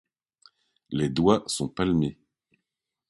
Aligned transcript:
Les 0.89 1.09
doigts 1.09 1.43
sont 1.45 1.69
palmés. 1.69 2.17